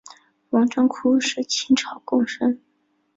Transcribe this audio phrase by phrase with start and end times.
[0.49, 2.59] 王章枯是清朝贡生。